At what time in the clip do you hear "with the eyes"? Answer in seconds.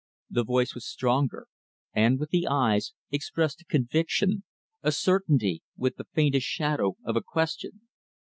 2.19-2.93